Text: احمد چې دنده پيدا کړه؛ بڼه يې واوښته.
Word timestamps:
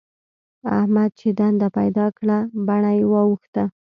احمد 0.77 1.09
چې 1.19 1.27
دنده 1.39 1.67
پيدا 1.77 2.05
کړه؛ 2.17 2.37
بڼه 2.67 2.91
يې 2.97 3.05
واوښته. 3.11 3.63